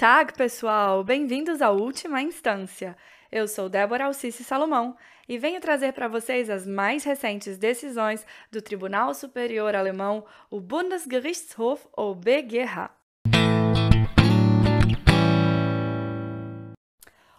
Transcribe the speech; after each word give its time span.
Tag, 0.00 0.32
pessoal! 0.32 1.04
Bem-vindos 1.04 1.60
à 1.60 1.68
Última 1.68 2.22
Instância. 2.22 2.96
Eu 3.30 3.46
sou 3.46 3.68
Débora 3.68 4.06
Alcice 4.06 4.42
Salomão 4.42 4.96
e 5.28 5.36
venho 5.36 5.60
trazer 5.60 5.92
para 5.92 6.08
vocês 6.08 6.48
as 6.48 6.66
mais 6.66 7.04
recentes 7.04 7.58
decisões 7.58 8.24
do 8.50 8.62
Tribunal 8.62 9.12
Superior 9.12 9.76
Alemão, 9.76 10.24
o 10.50 10.58
Bundesgerichtshof 10.58 11.86
ou 11.92 12.14
BGH. 12.14 12.90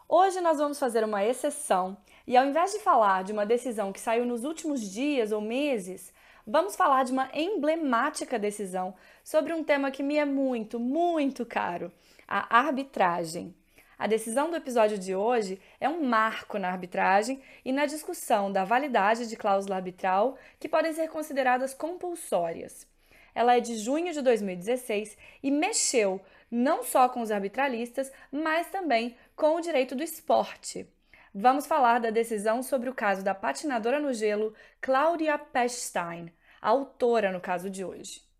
Hoje 0.07 0.39
nós 0.39 0.59
vamos 0.59 0.77
fazer 0.77 1.03
uma 1.03 1.25
exceção 1.25 1.97
e 2.27 2.37
ao 2.37 2.45
invés 2.45 2.73
de 2.73 2.79
falar 2.81 3.23
de 3.23 3.31
uma 3.31 3.43
decisão 3.43 3.91
que 3.91 3.99
saiu 3.99 4.23
nos 4.23 4.43
últimos 4.43 4.81
dias 4.81 5.31
ou 5.31 5.41
meses, 5.41 6.13
vamos 6.45 6.75
falar 6.75 7.05
de 7.05 7.11
uma 7.11 7.27
emblemática 7.33 8.37
decisão 8.37 8.93
sobre 9.23 9.51
um 9.51 9.63
tema 9.63 9.89
que 9.89 10.03
me 10.03 10.17
é 10.17 10.25
muito, 10.25 10.79
muito 10.79 11.43
caro: 11.43 11.91
a 12.31 12.59
arbitragem. 12.59 13.53
A 13.99 14.07
decisão 14.07 14.49
do 14.49 14.55
episódio 14.55 14.97
de 14.97 15.13
hoje 15.13 15.59
é 15.79 15.89
um 15.89 16.01
marco 16.01 16.57
na 16.57 16.69
arbitragem 16.69 17.41
e 17.65 17.73
na 17.73 17.85
discussão 17.85 18.49
da 18.49 18.63
validade 18.63 19.27
de 19.27 19.35
cláusula 19.35 19.75
arbitral 19.75 20.37
que 20.57 20.69
podem 20.69 20.93
ser 20.93 21.09
consideradas 21.09 21.73
compulsórias. 21.73 22.87
Ela 23.35 23.57
é 23.57 23.59
de 23.59 23.75
junho 23.75 24.13
de 24.13 24.21
2016 24.21 25.17
e 25.43 25.51
mexeu 25.51 26.21
não 26.49 26.83
só 26.83 27.09
com 27.09 27.21
os 27.21 27.31
arbitralistas, 27.31 28.09
mas 28.31 28.67
também 28.67 29.15
com 29.35 29.57
o 29.57 29.61
direito 29.61 29.93
do 29.93 30.01
esporte. 30.01 30.87
Vamos 31.35 31.67
falar 31.67 31.99
da 31.99 32.09
decisão 32.09 32.63
sobre 32.63 32.89
o 32.89 32.95
caso 32.95 33.23
da 33.23 33.35
patinadora 33.35 33.99
no 33.99 34.13
gelo 34.13 34.53
Claudia 34.79 35.37
Pechstein, 35.37 36.31
autora 36.61 37.31
no 37.31 37.41
caso 37.41 37.69
de 37.69 37.83
hoje. 37.83 38.30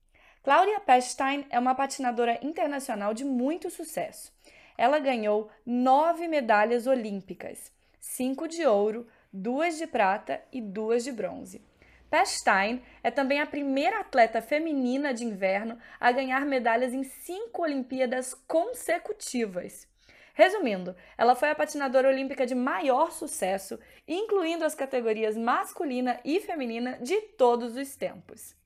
Claudia 0.44 0.80
Pechstein 0.80 1.46
é 1.52 1.60
uma 1.60 1.76
patinadora 1.76 2.40
internacional 2.42 3.14
de 3.14 3.24
muito 3.24 3.70
sucesso. 3.70 4.34
Ela 4.76 4.98
ganhou 4.98 5.52
nove 5.64 6.28
medalhas 6.28 6.88
olímpicas, 6.88 7.72
cinco 8.00 8.48
de 8.48 8.66
ouro, 8.66 9.08
duas 9.32 9.78
de 9.78 9.86
prata 9.86 10.42
e 10.52 10.60
duas 10.60 11.04
de 11.04 11.12
bronze. 11.12 11.62
Pechstein 12.10 12.82
é 13.04 13.12
também 13.12 13.40
a 13.40 13.46
primeira 13.46 14.00
atleta 14.00 14.42
feminina 14.42 15.14
de 15.14 15.24
inverno 15.24 15.78
a 16.00 16.12
ganhar 16.12 16.44
medalhas 16.44 16.92
em 16.92 17.04
cinco 17.04 17.62
Olimpíadas 17.62 18.34
consecutivas. 18.34 19.88
Resumindo, 20.34 20.96
ela 21.20 21.36
foi 21.36 21.52
a 21.52 21.56
patinadora 21.56 22.10
olímpica 22.10 22.48
de 22.48 22.56
maior 22.56 23.12
sucesso, 23.12 23.80
incluindo 24.08 24.66
as 24.66 24.74
categorias 24.74 25.38
masculina 25.38 26.20
e 26.26 26.40
feminina 26.40 26.98
de 26.98 27.22
todos 27.38 27.78
os 27.78 27.96
tempos. 27.96 28.60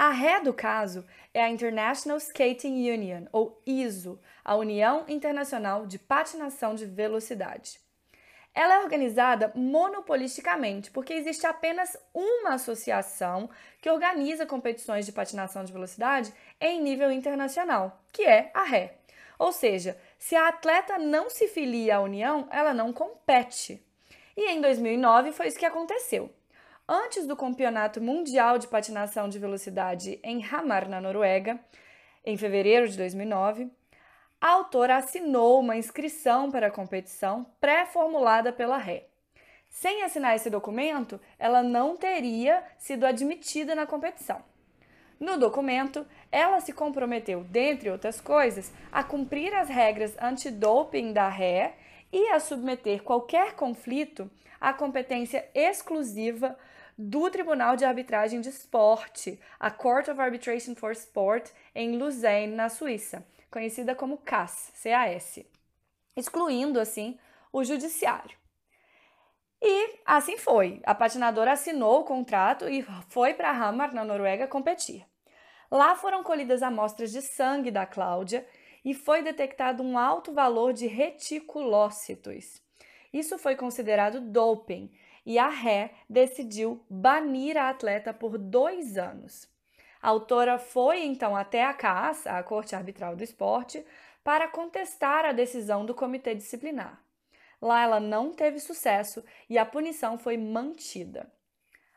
A 0.00 0.10
ré 0.10 0.40
do 0.40 0.54
caso 0.54 1.04
é 1.34 1.42
a 1.42 1.50
International 1.50 2.18
Skating 2.18 2.88
Union, 2.88 3.24
ou 3.32 3.60
ISO, 3.66 4.20
a 4.44 4.54
União 4.54 5.04
Internacional 5.08 5.86
de 5.86 5.98
Patinação 5.98 6.76
de 6.76 6.86
Velocidade. 6.86 7.80
Ela 8.54 8.76
é 8.76 8.78
organizada 8.78 9.50
monopolisticamente, 9.56 10.92
porque 10.92 11.12
existe 11.12 11.48
apenas 11.48 11.96
uma 12.14 12.54
associação 12.54 13.50
que 13.82 13.90
organiza 13.90 14.46
competições 14.46 15.04
de 15.04 15.10
patinação 15.10 15.64
de 15.64 15.72
velocidade 15.72 16.32
em 16.60 16.80
nível 16.80 17.10
internacional, 17.10 18.00
que 18.12 18.22
é 18.22 18.52
a 18.54 18.62
RE. 18.62 18.92
Ou 19.36 19.50
seja, 19.50 19.98
se 20.16 20.36
a 20.36 20.46
atleta 20.46 20.96
não 20.96 21.28
se 21.28 21.48
filia 21.48 21.96
à 21.96 22.00
União, 22.00 22.46
ela 22.52 22.72
não 22.72 22.92
compete. 22.92 23.84
E 24.36 24.48
em 24.48 24.60
2009 24.60 25.32
foi 25.32 25.48
isso 25.48 25.58
que 25.58 25.66
aconteceu. 25.66 26.32
Antes 26.90 27.26
do 27.26 27.36
Campeonato 27.36 28.00
Mundial 28.00 28.56
de 28.56 28.66
Patinação 28.66 29.28
de 29.28 29.38
Velocidade 29.38 30.18
em 30.24 30.42
Hamar, 30.42 30.88
na 30.88 31.02
Noruega, 31.02 31.60
em 32.24 32.34
fevereiro 32.34 32.88
de 32.88 32.96
2009, 32.96 33.70
a 34.40 34.48
autora 34.52 34.96
assinou 34.96 35.60
uma 35.60 35.76
inscrição 35.76 36.50
para 36.50 36.68
a 36.68 36.70
competição 36.70 37.44
pré-formulada 37.60 38.54
pela 38.54 38.78
Ré. 38.78 39.06
Sem 39.68 40.02
assinar 40.02 40.34
esse 40.34 40.48
documento, 40.48 41.20
ela 41.38 41.62
não 41.62 41.94
teria 41.94 42.64
sido 42.78 43.04
admitida 43.04 43.74
na 43.74 43.84
competição. 43.84 44.42
No 45.20 45.36
documento, 45.36 46.06
ela 46.32 46.58
se 46.62 46.72
comprometeu, 46.72 47.44
dentre 47.44 47.90
outras 47.90 48.18
coisas, 48.18 48.72
a 48.90 49.04
cumprir 49.04 49.52
as 49.52 49.68
regras 49.68 50.16
antidoping 50.18 51.12
da 51.12 51.28
Ré 51.28 51.74
e 52.12 52.28
a 52.28 52.40
submeter 52.40 53.02
qualquer 53.02 53.54
conflito 53.54 54.30
à 54.60 54.72
competência 54.72 55.48
exclusiva 55.54 56.58
do 56.96 57.30
Tribunal 57.30 57.76
de 57.76 57.84
Arbitragem 57.84 58.40
de 58.40 58.48
Esporte, 58.48 59.40
a 59.58 59.70
Court 59.70 60.08
of 60.08 60.20
Arbitration 60.20 60.74
for 60.74 60.92
Sport, 60.92 61.50
em 61.74 61.96
Lausanne, 61.96 62.54
na 62.54 62.68
Suíça 62.68 63.24
conhecida 63.50 63.94
como 63.94 64.18
CAS, 64.18 64.72
CAS, 64.82 65.40
excluindo 66.16 66.80
assim 66.80 67.18
o 67.52 67.64
judiciário. 67.64 68.36
E 69.60 70.00
assim 70.06 70.36
foi. 70.36 70.80
A 70.84 70.94
patinadora 70.94 71.52
assinou 71.52 72.00
o 72.00 72.04
contrato 72.04 72.68
e 72.68 72.82
foi 73.08 73.34
para 73.34 73.50
Hamar, 73.50 73.92
na 73.92 74.04
Noruega, 74.04 74.46
competir. 74.46 75.04
Lá 75.70 75.96
foram 75.96 76.22
colhidas 76.22 76.62
amostras 76.62 77.10
de 77.10 77.20
sangue 77.20 77.70
da 77.70 77.84
Cláudia 77.84 78.46
e 78.84 78.94
foi 78.94 79.22
detectado 79.22 79.82
um 79.82 79.98
alto 79.98 80.32
valor 80.32 80.72
de 80.72 80.86
reticulócitos. 80.86 82.62
Isso 83.12 83.38
foi 83.38 83.56
considerado 83.56 84.20
doping 84.20 84.90
e 85.24 85.38
a 85.38 85.48
Ré 85.48 85.92
decidiu 86.08 86.84
banir 86.88 87.56
a 87.56 87.70
atleta 87.70 88.12
por 88.12 88.38
dois 88.38 88.96
anos. 88.96 89.48
A 90.00 90.08
autora 90.08 90.58
foi 90.58 91.04
então 91.04 91.36
até 91.36 91.64
a 91.64 91.74
CAS, 91.74 92.26
a 92.26 92.42
Corte 92.42 92.74
Arbitral 92.74 93.16
do 93.16 93.24
Esporte, 93.24 93.84
para 94.22 94.48
contestar 94.48 95.24
a 95.24 95.32
decisão 95.32 95.84
do 95.84 95.94
comitê 95.94 96.34
disciplinar. 96.34 97.02
Lá 97.60 97.82
ela 97.82 97.98
não 97.98 98.32
teve 98.32 98.60
sucesso 98.60 99.24
e 99.50 99.58
a 99.58 99.66
punição 99.66 100.16
foi 100.18 100.36
mantida. 100.36 101.32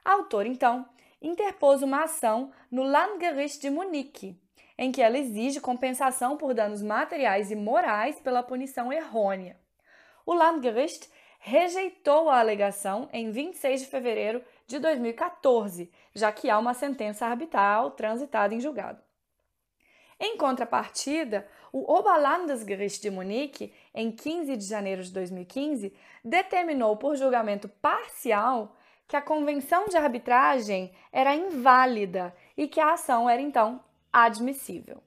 A 0.04 0.14
autora, 0.14 0.48
então, 0.48 0.88
interpôs 1.22 1.84
uma 1.84 2.04
ação 2.04 2.52
no 2.72 2.84
Landgericht 2.84 3.62
de 3.62 3.70
Munique, 3.70 4.36
em 4.78 4.92
que 4.92 5.02
ela 5.02 5.18
exige 5.18 5.60
compensação 5.60 6.38
por 6.38 6.54
danos 6.54 6.82
materiais 6.82 7.52
e 7.52 7.56
morais 7.56 8.20
pela 8.20 8.44
punição 8.44 8.92
errônea. 8.92 9.58
O 10.26 10.34
Landgericht 10.34 11.10
rejeitou 11.40 12.30
a 12.30 12.40
alegação 12.40 13.10
em 13.12 13.32
26 13.32 13.82
de 13.82 13.88
fevereiro 13.88 14.44
de 14.68 14.80
2014, 14.80 15.92
já 16.14 16.32
que 16.32 16.50
há 16.50 16.58
uma 16.58 16.74
sentença 16.74 17.26
arbitral 17.26 17.92
transitada 17.92 18.54
em 18.54 18.60
julgado. 18.60 19.02
Em 20.20 20.38
contrapartida, 20.38 21.48
o 21.74 21.92
Oberlandesgericht 21.92 23.02
de 23.02 23.10
Munique, 23.10 23.74
em 23.94 24.12
15 24.12 24.56
de 24.56 24.66
janeiro 24.66 25.02
de 25.02 25.12
2015, 25.12 25.92
determinou 26.24 26.96
por 26.96 27.16
julgamento 27.16 27.68
parcial 27.68 28.76
que 29.08 29.16
a 29.16 29.22
convenção 29.22 29.86
de 29.86 29.98
arbitragem 29.98 30.92
era 31.12 31.36
inválida 31.36 32.36
e 32.56 32.68
que 32.68 32.80
a 32.80 32.94
ação 32.94 33.28
era 33.28 33.42
então 33.42 33.84
admissível. 34.12 35.02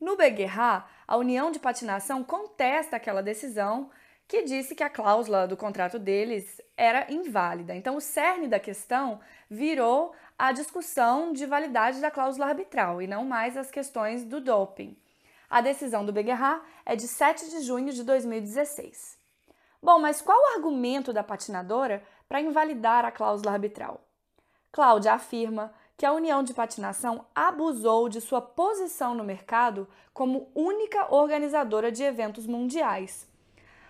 No 0.00 0.16
BGH, 0.16 0.86
a 1.06 1.16
União 1.16 1.50
de 1.50 1.58
Patinação 1.58 2.24
contesta 2.24 2.96
aquela 2.96 3.22
decisão 3.22 3.90
que 4.26 4.42
disse 4.42 4.74
que 4.74 4.84
a 4.84 4.88
cláusula 4.88 5.46
do 5.48 5.56
contrato 5.56 5.98
deles 5.98 6.60
era 6.76 7.12
inválida. 7.12 7.74
Então, 7.74 7.96
o 7.96 8.00
cerne 8.00 8.46
da 8.46 8.60
questão 8.60 9.20
virou 9.50 10.14
a 10.38 10.52
discussão 10.52 11.32
de 11.32 11.44
validade 11.44 12.00
da 12.00 12.10
cláusula 12.10 12.46
arbitral 12.46 13.02
e 13.02 13.06
não 13.06 13.24
mais 13.24 13.56
as 13.56 13.70
questões 13.70 14.24
do 14.24 14.40
doping. 14.40 14.96
A 15.50 15.60
decisão 15.60 16.06
do 16.06 16.12
BGH 16.12 16.62
é 16.86 16.94
de 16.94 17.08
7 17.08 17.50
de 17.50 17.60
junho 17.62 17.92
de 17.92 18.04
2016. 18.04 19.18
Bom, 19.82 19.98
mas 19.98 20.22
qual 20.22 20.38
o 20.38 20.54
argumento 20.54 21.12
da 21.12 21.24
patinadora 21.24 22.02
para 22.28 22.40
invalidar 22.40 23.04
a 23.04 23.10
cláusula 23.10 23.52
arbitral? 23.52 24.00
Cláudia 24.70 25.12
afirma 25.12 25.74
que 26.00 26.06
a 26.06 26.12
União 26.14 26.42
de 26.42 26.54
Patinação 26.54 27.26
abusou 27.34 28.08
de 28.08 28.22
sua 28.22 28.40
posição 28.40 29.14
no 29.14 29.22
mercado 29.22 29.86
como 30.14 30.50
única 30.54 31.14
organizadora 31.14 31.92
de 31.92 32.02
eventos 32.02 32.46
mundiais 32.46 33.30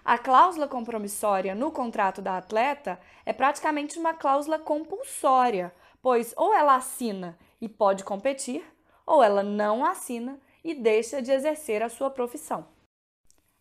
a 0.05 0.19
cláusula 0.19 0.67
compromissória 0.67 1.55
no 1.55 1.71
contrato 1.71 2.23
da 2.23 2.37
atleta 2.37 2.99
é 3.25 3.33
praticamente 3.33 3.99
uma 3.99 4.15
cláusula 4.15 4.59
compulsória, 4.59 5.73
pois 6.03 6.35
ou 6.37 6.55
ela 6.55 6.75
assina 6.75 7.39
e 7.61 7.69
pode 7.69 8.03
competir, 8.03 8.65
ou 9.07 9.23
ela 9.23 9.43
não 9.43 9.85
assina 9.85 10.41
e 10.65 10.75
deixa 10.75 11.21
de 11.21 11.31
exercer 11.31 11.83
a 11.83 11.89
sua 11.89 12.11
profissão. 12.11 12.67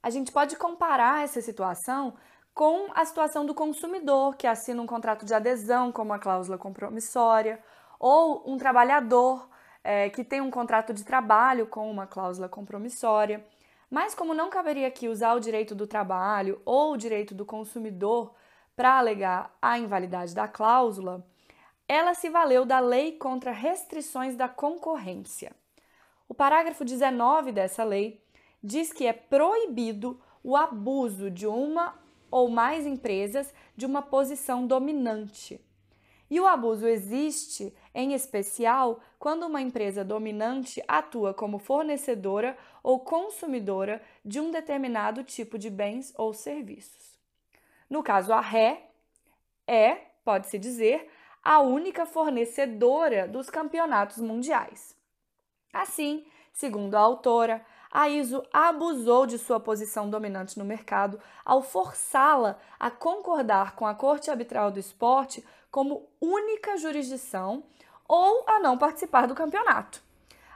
A 0.01 0.09
gente 0.09 0.31
pode 0.31 0.55
comparar 0.55 1.23
essa 1.23 1.41
situação 1.41 2.15
com 2.53 2.87
a 2.95 3.05
situação 3.05 3.45
do 3.45 3.53
consumidor 3.53 4.35
que 4.35 4.47
assina 4.47 4.81
um 4.81 4.87
contrato 4.87 5.25
de 5.25 5.33
adesão 5.33 5.91
como 5.91 6.13
a 6.13 6.19
cláusula 6.19 6.57
compromissória, 6.57 7.61
ou 7.99 8.43
um 8.49 8.57
trabalhador 8.57 9.49
é, 9.83 10.09
que 10.09 10.23
tem 10.23 10.41
um 10.41 10.49
contrato 10.49 10.93
de 10.93 11.03
trabalho 11.03 11.67
com 11.67 11.89
uma 11.91 12.07
cláusula 12.07 12.47
compromissória. 12.47 13.45
Mas, 13.89 14.15
como 14.15 14.33
não 14.33 14.49
caberia 14.49 14.87
aqui 14.87 15.09
usar 15.09 15.33
o 15.33 15.39
direito 15.39 15.75
do 15.75 15.85
trabalho 15.85 16.61
ou 16.63 16.93
o 16.93 16.97
direito 16.97 17.35
do 17.35 17.45
consumidor 17.45 18.33
para 18.75 18.97
alegar 18.97 19.53
a 19.61 19.77
invalidade 19.77 20.33
da 20.33 20.47
cláusula, 20.47 21.25
ela 21.87 22.13
se 22.13 22.29
valeu 22.29 22.65
da 22.65 22.79
Lei 22.79 23.13
contra 23.13 23.51
Restrições 23.51 24.35
da 24.35 24.47
Concorrência. 24.47 25.51
O 26.27 26.35
parágrafo 26.35 26.85
19 26.85 27.51
dessa 27.51 27.83
lei 27.83 28.23
diz 28.63 28.93
que 28.93 29.07
é 29.07 29.13
proibido 29.13 30.21
o 30.43 30.55
abuso 30.55 31.31
de 31.31 31.47
uma 31.47 31.95
ou 32.29 32.47
mais 32.47 32.85
empresas 32.85 33.51
de 33.75 33.87
uma 33.87 34.03
posição 34.03 34.67
dominante. 34.67 35.59
E 36.29 36.39
o 36.39 36.45
abuso 36.45 36.87
existe, 36.87 37.73
em 37.99 38.13
especial, 38.13 39.01
quando 39.19 39.45
uma 39.45 39.61
empresa 39.61 40.05
dominante 40.05 40.81
atua 40.87 41.33
como 41.33 41.59
fornecedora 41.59 42.57
ou 42.81 43.01
consumidora 43.01 44.01
de 44.23 44.39
um 44.39 44.51
determinado 44.51 45.21
tipo 45.21 45.59
de 45.59 45.69
bens 45.69 46.13
ou 46.17 46.33
serviços. 46.33 47.19
No 47.89 48.01
caso, 48.01 48.31
a 48.31 48.39
Ré 48.39 48.89
é, 49.67 49.95
pode-se 50.23 50.57
dizer, 50.57 51.09
a 51.43 51.59
única 51.59 52.05
fornecedora 52.05 53.27
dos 53.27 53.49
campeonatos 53.49 54.19
mundiais. 54.19 54.95
Assim, 55.73 56.25
segundo 56.53 56.95
a 56.95 57.01
autora, 57.01 57.65
a 57.91 58.07
ISO 58.07 58.45
abusou 58.53 59.25
de 59.25 59.37
sua 59.37 59.59
posição 59.59 60.09
dominante 60.09 60.57
no 60.57 60.63
mercado 60.63 61.19
ao 61.43 61.61
forçá-la 61.61 62.57
a 62.79 62.89
concordar 62.89 63.75
com 63.75 63.85
a 63.85 63.93
Corte 63.93 64.31
Arbitral 64.31 64.71
do 64.71 64.79
Esporte 64.79 65.43
como 65.69 66.07
única 66.21 66.77
jurisdição 66.77 67.63
ou 68.09 68.43
a 68.47 68.59
não 68.59 68.75
participar 68.75 69.27
do 69.27 69.35
campeonato. 69.35 70.01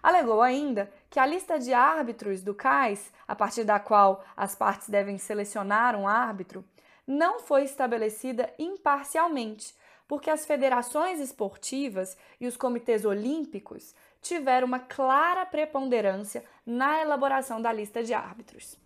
Alegou 0.02 0.42
ainda 0.42 0.92
que 1.10 1.20
a 1.20 1.26
lista 1.26 1.60
de 1.60 1.72
árbitros 1.72 2.42
do 2.42 2.56
CAIS, 2.56 3.14
a 3.28 3.36
partir 3.36 3.64
da 3.64 3.80
qual 3.80 4.26
as 4.36 4.56
partes 4.56 4.90
devem 4.90 5.20
selecionar 5.20 5.96
um 5.96 6.08
árbitro, 6.08 6.66
não 7.06 7.40
foi 7.40 7.64
estabelecida 7.64 8.52
imparcialmente, 8.58 9.76
porque 10.08 10.30
as 10.30 10.46
federações 10.46 11.20
esportivas 11.20 12.18
e 12.42 12.48
os 12.48 12.58
comitês 12.58 13.06
olímpicos 13.06 13.94
tiveram 14.20 14.68
uma 14.68 14.80
clara 14.80 15.46
preponderância 15.46 16.44
na 16.66 17.02
elaboração 17.02 17.62
da 17.62 17.72
lista 17.72 18.04
de 18.04 18.14
árbitros. 18.14 18.78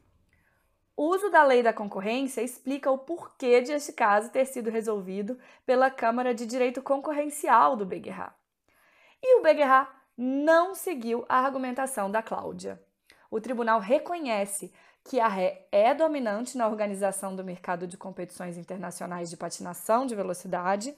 O 0.96 1.04
uso 1.10 1.30
da 1.30 1.44
lei 1.44 1.64
da 1.64 1.72
concorrência 1.72 2.42
explica 2.42 2.92
o 2.92 2.98
porquê 2.98 3.62
de 3.62 3.72
este 3.72 3.94
caso 3.94 4.32
ter 4.32 4.46
sido 4.46 4.70
resolvido 4.70 5.40
pela 5.66 5.90
Câmara 5.92 6.34
de 6.34 6.46
Direito 6.46 6.82
Concorrencial 6.82 7.76
do 7.76 7.86
BGH. 7.86 8.34
E 9.22 9.40
o 9.40 9.42
BGH 9.42 9.88
não 10.18 10.74
seguiu 10.74 11.26
a 11.28 11.38
argumentação 11.38 12.10
da 12.10 12.22
Cláudia. 12.22 12.82
O 13.30 13.42
tribunal 13.42 13.80
reconhece 13.80 14.72
que 15.04 15.20
a 15.20 15.28
ré 15.28 15.68
é 15.72 15.94
dominante 15.94 16.58
na 16.58 16.68
organização 16.68 17.36
do 17.36 17.44
mercado 17.44 17.88
de 17.88 17.98
competições 17.98 18.58
internacionais 18.58 19.30
de 19.30 19.38
patinação 19.38 20.06
de 20.06 20.16
velocidade, 20.16 20.96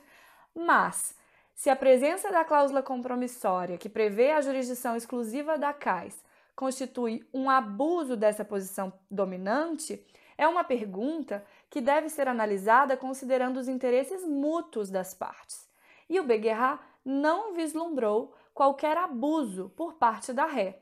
mas 0.55 1.15
se 1.53 1.69
a 1.69 1.75
presença 1.75 2.31
da 2.31 2.45
cláusula 2.45 2.81
compromissória, 2.81 3.77
que 3.77 3.89
prevê 3.89 4.31
a 4.31 4.41
jurisdição 4.41 4.95
exclusiva 4.95 5.57
da 5.57 5.73
CAIS, 5.73 6.23
constitui 6.55 7.27
um 7.33 7.49
abuso 7.49 8.15
dessa 8.15 8.43
posição 8.43 8.91
dominante, 9.11 10.03
é 10.37 10.47
uma 10.47 10.63
pergunta 10.63 11.45
que 11.69 11.81
deve 11.81 12.09
ser 12.09 12.27
analisada 12.27 12.97
considerando 12.97 13.57
os 13.57 13.67
interesses 13.67 14.23
mútuos 14.25 14.89
das 14.89 15.13
partes. 15.13 15.69
E 16.09 16.19
o 16.19 16.23
Beguerra 16.23 16.79
não 17.09 17.55
vislumbrou 17.55 18.35
qualquer 18.53 18.95
abuso 18.95 19.71
por 19.75 19.95
parte 19.95 20.31
da 20.31 20.45
ré. 20.45 20.79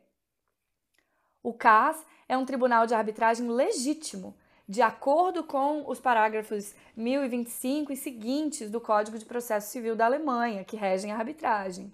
O 1.42 1.54
CAS 1.54 2.06
é 2.28 2.38
um 2.38 2.44
tribunal 2.44 2.86
de 2.86 2.94
arbitragem 2.94 3.48
legítimo 3.48 4.38
de 4.68 4.82
acordo 4.82 5.46
com 5.46 5.90
os 5.90 5.98
parágrafos 5.98 6.76
1025 6.98 7.94
e 7.94 7.96
seguintes 7.96 8.70
do 8.70 8.82
Código 8.82 9.18
de 9.18 9.24
Processo 9.24 9.72
Civil 9.72 9.96
da 9.96 10.06
Alemanha, 10.06 10.66
que 10.66 10.76
regem 10.76 11.14
a 11.14 11.18
arbitragem. 11.18 11.94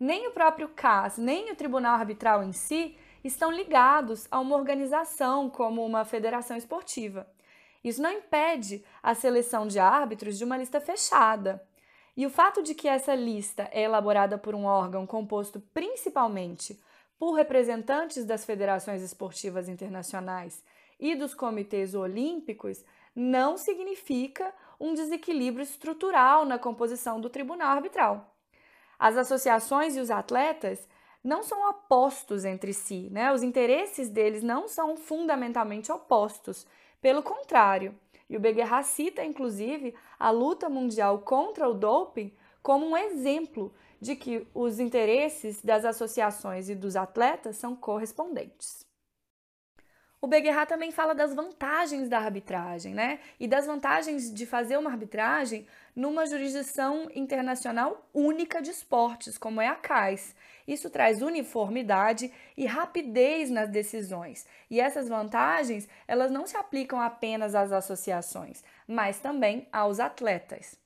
Nem 0.00 0.26
o 0.26 0.30
próprio 0.30 0.70
CAS, 0.70 1.18
nem 1.18 1.52
o 1.52 1.56
tribunal 1.56 1.96
arbitral 1.96 2.42
em 2.42 2.52
si 2.52 2.96
estão 3.22 3.52
ligados 3.52 4.26
a 4.30 4.40
uma 4.40 4.56
organização 4.56 5.50
como 5.50 5.84
uma 5.84 6.06
federação 6.06 6.56
esportiva. 6.56 7.30
Isso 7.84 8.00
não 8.00 8.12
impede 8.12 8.82
a 9.02 9.14
seleção 9.14 9.66
de 9.66 9.78
árbitros 9.78 10.38
de 10.38 10.44
uma 10.44 10.56
lista 10.56 10.80
fechada. 10.80 11.62
E 12.18 12.26
o 12.26 12.30
fato 12.30 12.64
de 12.64 12.74
que 12.74 12.88
essa 12.88 13.14
lista 13.14 13.68
é 13.70 13.82
elaborada 13.82 14.36
por 14.36 14.52
um 14.52 14.64
órgão 14.64 15.06
composto 15.06 15.62
principalmente 15.72 16.76
por 17.16 17.34
representantes 17.34 18.24
das 18.24 18.44
federações 18.44 19.02
esportivas 19.02 19.68
internacionais 19.68 20.64
e 20.98 21.14
dos 21.14 21.32
comitês 21.32 21.94
olímpicos 21.94 22.84
não 23.14 23.56
significa 23.56 24.52
um 24.80 24.94
desequilíbrio 24.94 25.62
estrutural 25.62 26.44
na 26.44 26.58
composição 26.58 27.20
do 27.20 27.30
tribunal 27.30 27.76
arbitral. 27.76 28.34
As 28.98 29.16
associações 29.16 29.96
e 29.96 30.00
os 30.00 30.10
atletas 30.10 30.88
não 31.22 31.44
são 31.44 31.70
opostos 31.70 32.44
entre 32.44 32.72
si, 32.72 33.08
né? 33.12 33.32
Os 33.32 33.44
interesses 33.44 34.08
deles 34.08 34.42
não 34.42 34.66
são 34.66 34.96
fundamentalmente 34.96 35.92
opostos, 35.92 36.66
pelo 37.00 37.22
contrário. 37.22 37.94
E 38.28 38.36
o 38.36 38.40
Beguerra 38.40 38.82
cita, 38.82 39.24
inclusive, 39.24 39.94
a 40.18 40.30
luta 40.30 40.68
mundial 40.68 41.20
contra 41.20 41.68
o 41.68 41.74
doping 41.74 42.32
como 42.62 42.86
um 42.86 42.96
exemplo 42.96 43.72
de 44.00 44.14
que 44.14 44.46
os 44.54 44.78
interesses 44.78 45.62
das 45.62 45.84
associações 45.84 46.68
e 46.68 46.74
dos 46.74 46.96
atletas 46.96 47.56
são 47.56 47.74
correspondentes. 47.74 48.87
O 50.20 50.26
Beguerra 50.26 50.66
também 50.66 50.90
fala 50.90 51.14
das 51.14 51.32
vantagens 51.32 52.08
da 52.08 52.18
arbitragem, 52.18 52.92
né? 52.92 53.20
E 53.38 53.46
das 53.46 53.66
vantagens 53.66 54.34
de 54.34 54.46
fazer 54.46 54.76
uma 54.76 54.90
arbitragem 54.90 55.64
numa 55.94 56.26
jurisdição 56.26 57.08
internacional 57.14 58.04
única 58.12 58.60
de 58.60 58.70
esportes, 58.70 59.38
como 59.38 59.60
é 59.60 59.68
a 59.68 59.76
CAIS. 59.76 60.34
Isso 60.66 60.90
traz 60.90 61.22
uniformidade 61.22 62.32
e 62.56 62.66
rapidez 62.66 63.48
nas 63.48 63.68
decisões. 63.68 64.44
E 64.68 64.80
essas 64.80 65.08
vantagens, 65.08 65.88
elas 66.08 66.32
não 66.32 66.48
se 66.48 66.56
aplicam 66.56 67.00
apenas 67.00 67.54
às 67.54 67.70
associações, 67.70 68.64
mas 68.88 69.20
também 69.20 69.68
aos 69.72 70.00
atletas. 70.00 70.76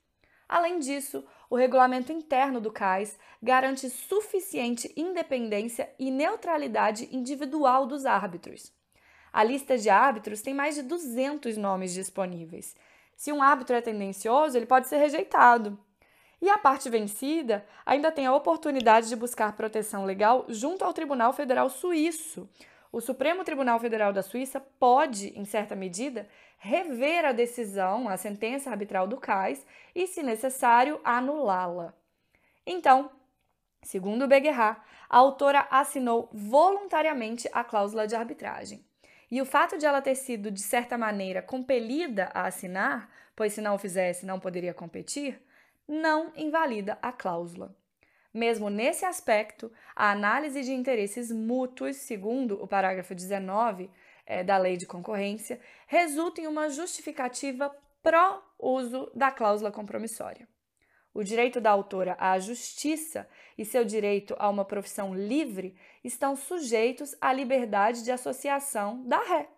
Além 0.46 0.78
disso, 0.78 1.24
o 1.48 1.56
regulamento 1.56 2.12
interno 2.12 2.60
do 2.60 2.70
CAIS 2.70 3.18
garante 3.42 3.88
suficiente 3.88 4.92
independência 4.94 5.90
e 5.98 6.10
neutralidade 6.10 7.08
individual 7.10 7.86
dos 7.86 8.04
árbitros. 8.04 8.81
A 9.32 9.42
lista 9.42 9.78
de 9.78 9.88
árbitros 9.88 10.42
tem 10.42 10.52
mais 10.52 10.74
de 10.74 10.82
200 10.82 11.56
nomes 11.56 11.94
disponíveis. 11.94 12.76
Se 13.16 13.32
um 13.32 13.42
árbitro 13.42 13.74
é 13.74 13.80
tendencioso, 13.80 14.56
ele 14.56 14.66
pode 14.66 14.88
ser 14.88 14.98
rejeitado. 14.98 15.78
E 16.40 16.50
a 16.50 16.58
parte 16.58 16.90
vencida 16.90 17.64
ainda 17.86 18.10
tem 18.10 18.26
a 18.26 18.34
oportunidade 18.34 19.08
de 19.08 19.16
buscar 19.16 19.56
proteção 19.56 20.04
legal 20.04 20.44
junto 20.48 20.84
ao 20.84 20.92
Tribunal 20.92 21.32
Federal 21.32 21.70
Suíço. 21.70 22.48
O 22.90 23.00
Supremo 23.00 23.44
Tribunal 23.44 23.78
Federal 23.78 24.12
da 24.12 24.22
Suíça 24.22 24.60
pode, 24.60 25.28
em 25.38 25.44
certa 25.44 25.74
medida, 25.74 26.28
rever 26.58 27.24
a 27.24 27.32
decisão, 27.32 28.08
a 28.08 28.16
sentença 28.16 28.70
arbitral 28.70 29.06
do 29.06 29.16
CAIS 29.16 29.64
e, 29.94 30.06
se 30.06 30.22
necessário, 30.22 31.00
anulá-la. 31.02 31.94
Então, 32.66 33.10
segundo 33.82 34.24
o 34.24 34.28
Beguerra, 34.28 34.84
a 35.08 35.16
autora 35.16 35.66
assinou 35.70 36.28
voluntariamente 36.32 37.48
a 37.52 37.64
cláusula 37.64 38.06
de 38.06 38.14
arbitragem. 38.14 38.84
E 39.32 39.40
o 39.40 39.46
fato 39.46 39.78
de 39.78 39.86
ela 39.86 40.02
ter 40.02 40.14
sido, 40.14 40.50
de 40.50 40.60
certa 40.60 40.98
maneira, 40.98 41.40
compelida 41.40 42.30
a 42.34 42.44
assinar, 42.44 43.10
pois 43.34 43.54
se 43.54 43.62
não 43.62 43.76
o 43.76 43.78
fizesse 43.78 44.26
não 44.26 44.38
poderia 44.38 44.74
competir, 44.74 45.40
não 45.88 46.30
invalida 46.36 46.98
a 47.00 47.10
cláusula. 47.10 47.74
Mesmo 48.34 48.68
nesse 48.68 49.06
aspecto, 49.06 49.72
a 49.96 50.10
análise 50.10 50.60
de 50.60 50.74
interesses 50.74 51.32
mútuos, 51.32 51.96
segundo 51.96 52.62
o 52.62 52.68
parágrafo 52.68 53.14
19 53.14 53.90
é, 54.26 54.44
da 54.44 54.58
Lei 54.58 54.76
de 54.76 54.84
Concorrência, 54.84 55.58
resulta 55.86 56.42
em 56.42 56.46
uma 56.46 56.68
justificativa 56.68 57.74
pró-uso 58.02 59.10
da 59.14 59.30
cláusula 59.30 59.72
compromissória. 59.72 60.46
O 61.14 61.22
direito 61.22 61.60
da 61.60 61.70
autora 61.70 62.16
à 62.18 62.38
justiça 62.38 63.28
e 63.58 63.64
seu 63.64 63.84
direito 63.84 64.34
a 64.38 64.48
uma 64.48 64.64
profissão 64.64 65.14
livre 65.14 65.76
estão 66.02 66.34
sujeitos 66.34 67.14
à 67.20 67.32
liberdade 67.32 68.02
de 68.02 68.10
associação 68.10 69.02
da 69.04 69.22
ré. 69.22 69.48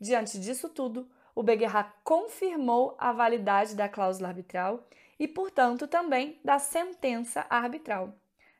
Diante 0.00 0.38
disso 0.38 0.68
tudo, 0.68 1.08
o 1.34 1.42
Beguerra 1.42 1.92
confirmou 2.04 2.94
a 2.98 3.12
validade 3.12 3.74
da 3.74 3.88
cláusula 3.88 4.28
arbitral 4.28 4.86
e, 5.18 5.26
portanto, 5.26 5.88
também 5.88 6.38
da 6.44 6.58
sentença 6.60 7.44
arbitral. 7.50 8.14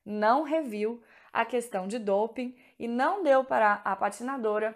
Não 0.04 0.42
reviu 0.42 1.00
a 1.32 1.44
questão 1.44 1.86
de 1.86 1.98
doping 1.98 2.56
e 2.78 2.88
não 2.88 3.22
deu 3.22 3.44
para 3.44 3.74
a 3.84 3.94
patinadora 3.94 4.74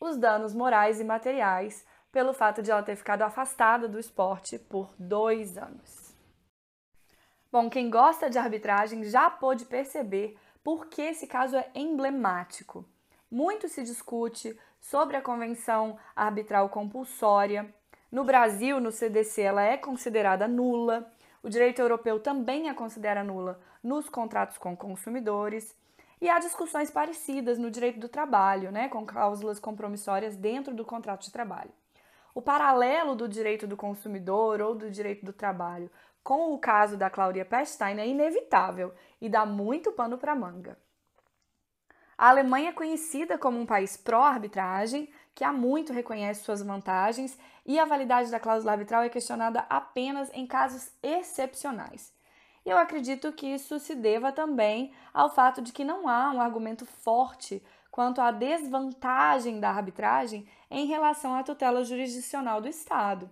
os 0.00 0.16
danos 0.16 0.52
morais 0.52 1.00
e 1.00 1.04
materiais 1.04 1.86
pelo 2.10 2.32
fato 2.32 2.62
de 2.62 2.70
ela 2.70 2.82
ter 2.82 2.96
ficado 2.96 3.22
afastada 3.22 3.88
do 3.88 3.98
esporte 3.98 4.58
por 4.58 4.92
dois 4.98 5.56
anos. 5.56 6.03
Bom, 7.54 7.70
quem 7.70 7.88
gosta 7.88 8.28
de 8.28 8.36
arbitragem 8.36 9.04
já 9.04 9.30
pôde 9.30 9.64
perceber 9.64 10.36
por 10.64 10.86
que 10.86 11.00
esse 11.00 11.24
caso 11.24 11.54
é 11.56 11.70
emblemático. 11.72 12.84
Muito 13.30 13.68
se 13.68 13.84
discute 13.84 14.58
sobre 14.80 15.16
a 15.16 15.22
convenção 15.22 15.96
arbitral 16.16 16.68
compulsória. 16.68 17.72
No 18.10 18.24
Brasil, 18.24 18.80
no 18.80 18.90
CDC, 18.90 19.42
ela 19.42 19.62
é 19.62 19.76
considerada 19.76 20.48
nula. 20.48 21.08
O 21.44 21.48
direito 21.48 21.80
europeu 21.80 22.18
também 22.18 22.68
a 22.68 22.74
considera 22.74 23.22
nula 23.22 23.60
nos 23.80 24.08
contratos 24.08 24.58
com 24.58 24.76
consumidores. 24.76 25.76
E 26.20 26.28
há 26.28 26.40
discussões 26.40 26.90
parecidas 26.90 27.56
no 27.56 27.70
direito 27.70 28.00
do 28.00 28.08
trabalho, 28.08 28.72
né, 28.72 28.88
com 28.88 29.06
cláusulas 29.06 29.60
compromissórias 29.60 30.34
dentro 30.34 30.74
do 30.74 30.84
contrato 30.84 31.22
de 31.22 31.30
trabalho. 31.30 31.70
O 32.34 32.42
paralelo 32.42 33.14
do 33.14 33.28
direito 33.28 33.66
do 33.66 33.76
consumidor 33.76 34.60
ou 34.60 34.74
do 34.74 34.90
direito 34.90 35.24
do 35.24 35.32
trabalho 35.32 35.90
com 36.24 36.54
o 36.54 36.58
caso 36.58 36.96
da 36.96 37.10
Claudia 37.10 37.44
Pestein 37.44 38.00
é 38.00 38.08
inevitável 38.08 38.94
e 39.20 39.28
dá 39.28 39.44
muito 39.44 39.92
pano 39.92 40.16
para 40.16 40.34
manga. 40.34 40.78
A 42.16 42.30
Alemanha 42.30 42.70
é 42.70 42.72
conhecida 42.72 43.36
como 43.36 43.60
um 43.60 43.66
país 43.66 43.96
pró-arbitragem, 43.96 45.12
que 45.34 45.44
há 45.44 45.52
muito 45.52 45.92
reconhece 45.92 46.42
suas 46.42 46.62
vantagens, 46.62 47.36
e 47.66 47.78
a 47.78 47.84
validade 47.84 48.30
da 48.30 48.40
cláusula 48.40 48.72
arbitral 48.72 49.02
é 49.02 49.08
questionada 49.08 49.66
apenas 49.68 50.30
em 50.32 50.46
casos 50.46 50.90
excepcionais. 51.02 52.14
E 52.64 52.70
eu 52.70 52.78
acredito 52.78 53.32
que 53.32 53.46
isso 53.46 53.78
se 53.78 53.94
deva 53.94 54.32
também 54.32 54.94
ao 55.12 55.28
fato 55.28 55.60
de 55.60 55.72
que 55.72 55.84
não 55.84 56.08
há 56.08 56.30
um 56.30 56.40
argumento 56.40 56.86
forte 56.86 57.62
quanto 57.94 58.20
à 58.20 58.32
desvantagem 58.32 59.60
da 59.60 59.70
arbitragem 59.70 60.44
em 60.68 60.84
relação 60.84 61.32
à 61.32 61.44
tutela 61.44 61.84
jurisdicional 61.84 62.60
do 62.60 62.66
Estado. 62.66 63.30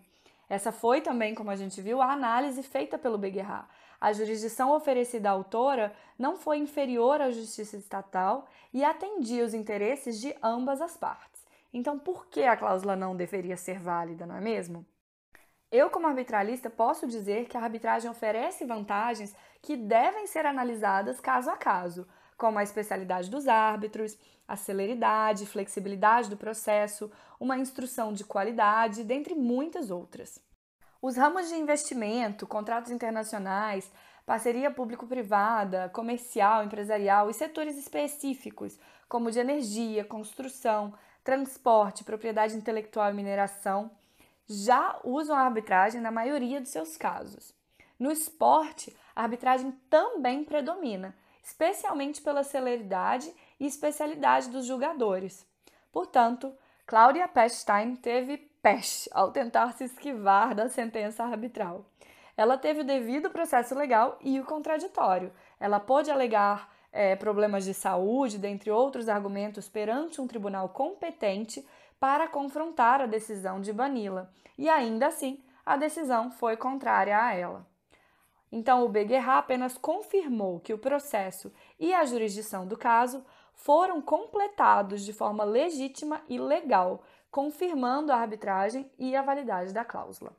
Essa 0.49 0.71
foi 0.71 1.01
também, 1.01 1.35
como 1.35 1.51
a 1.51 1.57
gente 1.57 1.83
viu, 1.83 2.01
a 2.01 2.13
análise 2.13 2.63
feita 2.63 2.97
pelo 2.97 3.19
Beguerra. 3.19 3.69
A 4.01 4.13
jurisdição 4.13 4.71
oferecida 4.71 5.31
à 5.31 5.33
autora 5.33 5.93
não 6.17 6.37
foi 6.37 6.59
inferior 6.59 7.21
à 7.21 7.33
justiça 7.33 7.77
estatal 7.77 8.47
e 8.73 8.85
atendia 8.85 9.45
os 9.45 9.53
interesses 9.53 10.21
de 10.21 10.33
ambas 10.41 10.81
as 10.81 10.97
partes. 10.97 11.45
Então, 11.75 11.99
por 11.99 12.27
que 12.27 12.45
a 12.45 12.57
cláusula 12.57 12.95
não 12.95 13.17
deveria 13.17 13.57
ser 13.57 13.81
válida, 13.81 14.27
não 14.27 14.37
é 14.37 14.41
mesmo? 14.41 14.87
Eu, 15.73 15.91
como 15.91 16.07
arbitralista, 16.07 16.71
posso 16.71 17.09
dizer 17.09 17.47
que 17.47 17.57
a 17.57 17.61
arbitragem 17.65 18.09
oferece 18.09 18.65
vantagens 18.65 19.35
que 19.61 19.77
devem 19.77 20.29
ser 20.29 20.47
analisadas 20.47 21.19
caso 21.19 21.51
a 21.51 21.57
caso, 21.57 22.07
como 22.43 22.59
a 22.59 22.65
especialidade 22.65 23.31
dos 23.31 23.47
árbitros, 23.47 24.19
a 24.49 24.57
celeridade, 24.57 25.47
flexibilidade 25.47 26.29
do 26.29 26.37
processo, 26.37 27.09
uma 27.39 27.57
instrução 27.57 28.13
de 28.13 28.25
qualidade, 28.25 29.05
dentre 29.05 29.33
muitas 29.33 29.93
outras. 29.93 30.41
Os 31.01 31.17
ramos 31.17 31.49
de 31.49 31.55
investimento, 31.55 32.45
contratos 32.45 32.91
internacionais, 32.91 33.93
parceria 34.27 34.73
público-privada, 34.73 35.89
comercial, 35.91 36.65
empresarial 36.65 37.31
e 37.31 37.35
setores 37.35 37.79
específicos, 37.79 38.77
como 39.09 39.31
de 39.31 39.39
energia, 39.39 40.05
construção, 40.05 40.95
transporte, 41.23 42.03
propriedade 42.03 42.57
intelectual 42.57 43.09
e 43.13 43.15
mineração, 43.15 43.89
já 44.49 44.99
usam 45.05 45.37
a 45.37 45.43
arbitragem 45.43 46.01
na 46.01 46.11
maioria 46.11 46.61
dos 46.61 46.71
seus 46.71 46.97
casos. 46.97 47.55
No 48.01 48.11
esporte, 48.11 48.93
a 49.15 49.23
arbitragem 49.23 49.71
também 49.89 50.43
predomina, 50.43 51.15
especialmente 51.43 52.21
pela 52.23 52.45
celeridade 52.45 53.33
e 53.59 53.67
especialidade 53.67 54.49
dos 54.51 54.67
julgadores. 54.67 55.47
Portanto, 55.91 56.53
Claudia 56.87 57.29
Pechstein 57.29 57.97
teve 57.97 58.39
peste 58.63 59.11
ao 59.13 59.31
tentar 59.31 59.73
se 59.73 59.85
esquivar 59.85 60.55
da 60.55 60.69
sentença 60.69 61.25
arbitral. 61.25 61.85
Ela 62.37 62.57
teve 62.57 62.81
o 62.81 62.85
devido 62.85 63.31
processo 63.31 63.75
legal 63.75 64.19
e 64.21 64.41
o 64.41 64.45
contraditório. 64.45 65.33
Ela 65.61 65.79
pôde 65.79 66.11
alegar 66.11 66.73
é, 66.93 67.17
problemas 67.17 67.65
de 67.65 67.75
saúde, 67.75 68.39
dentre 68.39 68.71
outros 68.71 69.09
argumentos, 69.09 69.69
perante 69.69 70.21
um 70.21 70.27
tribunal 70.27 70.69
competente 70.69 71.67
para 71.99 72.29
confrontar 72.29 73.01
a 73.01 73.07
decisão 73.07 73.61
de 73.61 73.73
Banila, 73.73 74.31
e 74.59 74.69
ainda 74.69 75.07
assim 75.07 75.43
a 75.65 75.77
decisão 75.77 76.31
foi 76.31 76.57
contrária 76.57 77.17
a 77.17 77.33
ela. 77.33 77.67
Então, 78.53 78.85
o 78.85 78.89
Beguerra 78.89 79.39
apenas 79.39 79.79
confirmou 79.79 80.61
que 80.61 80.75
o 80.75 80.79
processo 80.79 81.51
e 81.81 81.95
a 81.95 82.05
jurisdição 82.05 82.67
do 82.67 82.77
caso 82.77 83.25
foram 83.55 84.03
completados 84.03 85.03
de 85.05 85.13
forma 85.13 85.43
legítima 85.43 86.21
e 86.29 86.39
legal, 86.39 87.03
confirmando 87.31 88.13
a 88.13 88.17
arbitragem 88.17 88.91
e 88.99 89.17
a 89.17 89.23
validade 89.23 89.73
da 89.73 89.87
cláusula. 89.87 90.37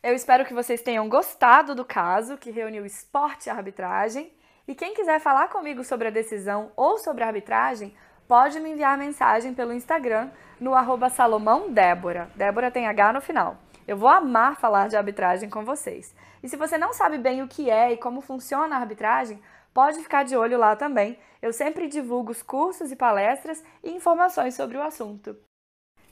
Eu 0.00 0.14
espero 0.14 0.44
que 0.44 0.54
vocês 0.54 0.82
tenham 0.82 1.08
gostado 1.08 1.74
do 1.74 1.84
caso 1.84 2.36
que 2.36 2.50
reuniu 2.50 2.86
esporte 2.86 3.46
e 3.46 3.50
arbitragem. 3.50 4.32
E 4.68 4.74
quem 4.74 4.94
quiser 4.94 5.18
falar 5.18 5.48
comigo 5.48 5.82
sobre 5.82 6.08
a 6.08 6.12
decisão 6.12 6.70
ou 6.76 6.98
sobre 6.98 7.24
a 7.24 7.26
arbitragem, 7.26 7.96
pode 8.28 8.60
me 8.60 8.70
enviar 8.70 8.96
mensagem 8.96 9.54
pelo 9.54 9.72
Instagram 9.72 10.30
no 10.60 10.74
arroba 10.74 11.08
Salomão 11.08 11.72
Débora. 11.72 12.30
Débora 12.36 12.70
tem 12.70 12.86
H 12.86 13.14
no 13.14 13.20
final. 13.20 13.63
Eu 13.86 13.96
vou 13.96 14.08
amar 14.08 14.56
falar 14.56 14.88
de 14.88 14.96
arbitragem 14.96 15.50
com 15.50 15.64
vocês. 15.64 16.14
E 16.42 16.48
se 16.48 16.56
você 16.56 16.78
não 16.78 16.92
sabe 16.92 17.18
bem 17.18 17.42
o 17.42 17.48
que 17.48 17.68
é 17.70 17.92
e 17.92 17.96
como 17.96 18.20
funciona 18.20 18.76
a 18.76 18.80
arbitragem, 18.80 19.42
pode 19.72 20.00
ficar 20.02 20.24
de 20.24 20.36
olho 20.36 20.58
lá 20.58 20.74
também. 20.76 21.18
Eu 21.42 21.52
sempre 21.52 21.88
divulgo 21.88 22.32
os 22.32 22.42
cursos 22.42 22.90
e 22.90 22.96
palestras 22.96 23.62
e 23.82 23.90
informações 23.90 24.54
sobre 24.54 24.78
o 24.78 24.82
assunto. 24.82 25.36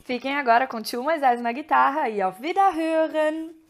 Fiquem 0.05 0.37
agora 0.37 0.67
com 0.67 0.83
Tio 0.83 1.03
Moisés 1.03 1.41
na 1.41 1.53
guitarra 1.53 2.09
e 2.09 2.21
auf 2.21 2.41
Wiederhören! 2.43 3.62